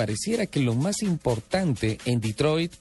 [0.00, 2.72] pareciera que lo más importante en Detroit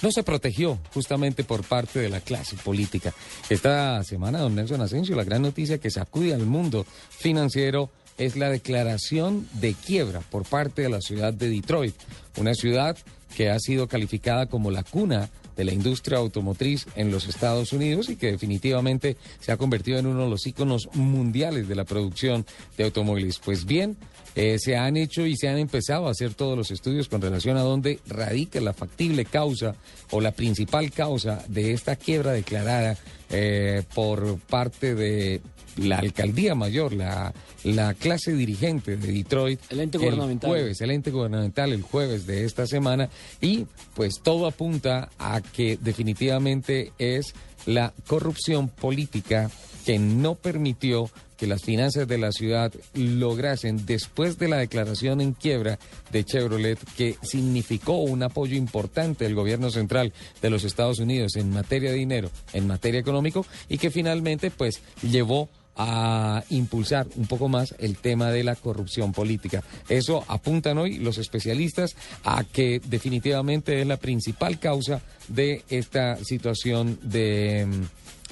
[0.00, 3.12] no se protegió justamente por parte de la clase política.
[3.50, 8.48] Esta semana, don Nelson Asensio, la gran noticia que sacude al mundo financiero es la
[8.48, 11.96] declaración de quiebra por parte de la ciudad de Detroit,
[12.36, 12.96] una ciudad
[13.36, 18.08] que ha sido calificada como la cuna de la industria automotriz en los Estados Unidos
[18.08, 22.46] y que definitivamente se ha convertido en uno de los íconos mundiales de la producción
[22.76, 23.40] de automóviles.
[23.44, 23.96] Pues bien,
[24.36, 27.56] eh, se han hecho y se han empezado a hacer todos los estudios con relación
[27.56, 29.74] a dónde radica la factible causa
[30.12, 32.96] o la principal causa de esta quiebra declarada
[33.30, 35.40] eh, por parte de
[35.76, 37.32] la alcaldía mayor, la,
[37.64, 39.60] la clase dirigente de Detroit.
[39.70, 40.50] El ente gubernamental.
[40.50, 43.08] jueves, el ente gubernamental el jueves de esta semana.
[43.40, 47.34] Y pues todo apunta a que definitivamente es
[47.66, 49.50] la corrupción política
[49.84, 55.32] que no permitió que las finanzas de la ciudad lograsen, después de la declaración en
[55.32, 55.78] quiebra
[56.10, 61.50] de Chevrolet, que significó un apoyo importante del gobierno central de los Estados Unidos en
[61.50, 67.48] materia de dinero, en materia económico, y que finalmente pues llevó a impulsar un poco
[67.48, 69.62] más el tema de la corrupción política.
[69.88, 76.98] Eso apuntan hoy los especialistas a que definitivamente es la principal causa de esta situación
[77.02, 77.82] de mm,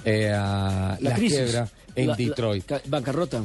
[0.05, 2.71] eh, la, quiebra en Detroit.
[2.87, 3.43] bancarrota.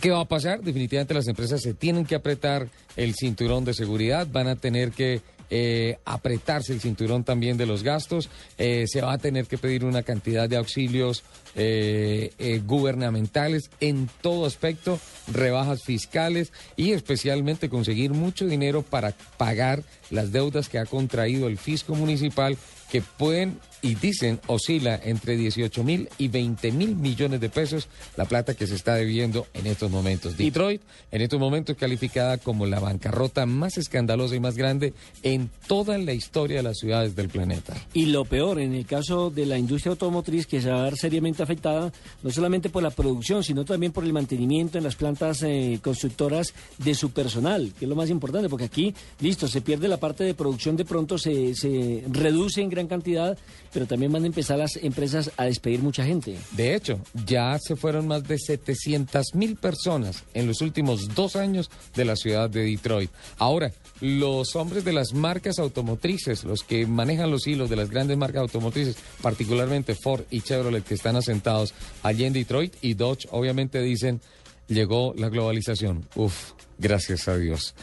[0.00, 0.60] ¿Qué va a pasar?
[0.60, 5.22] Definitivamente las empresas se tienen que apretar el cinturón de seguridad, van a tener que
[5.50, 9.84] eh, apretarse el cinturón también de los gastos, eh, se va a tener que pedir
[9.84, 11.22] una cantidad de auxilios
[11.54, 14.98] eh, gubernamentales en todo aspecto,
[15.32, 21.58] rebajas fiscales y especialmente conseguir mucho dinero para pagar las deudas que ha contraído el
[21.58, 22.56] fisco municipal
[22.90, 28.24] que pueden y dicen oscila entre 18 mil y 20 mil millones de pesos la
[28.24, 30.38] plata que se está debiendo en estos momentos.
[30.38, 30.80] Detroit
[31.12, 36.14] en estos momentos calificada como la bancarrota más escandalosa y más grande en toda la
[36.14, 37.74] historia de las ciudades del planeta.
[37.92, 40.96] Y lo peor, en el caso de la industria automotriz, que se va a ver
[40.96, 45.42] seriamente afectada no solamente por la producción, sino también por el mantenimiento en las plantas
[45.42, 49.88] eh, constructoras de su personal, que es lo más importante, porque aquí, listo, se pierde
[49.88, 53.36] la parte de producción, de pronto se, se reduce en gran cantidad
[53.74, 56.38] pero también van a empezar las empresas a despedir mucha gente.
[56.52, 61.70] De hecho, ya se fueron más de 700 mil personas en los últimos dos años
[61.94, 63.10] de la ciudad de Detroit.
[63.36, 68.16] Ahora, los hombres de las marcas automotrices, los que manejan los hilos de las grandes
[68.16, 73.80] marcas automotrices, particularmente Ford y Chevrolet, que están asentados allí en Detroit, y Dodge, obviamente
[73.82, 74.20] dicen,
[74.68, 76.06] llegó la globalización.
[76.14, 77.74] Uf, gracias a Dios.